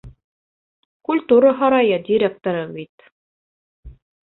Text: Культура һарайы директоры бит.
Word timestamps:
Культура 1.11 1.53
һарайы 1.61 2.03
директоры 2.11 2.67
бит. 2.77 3.11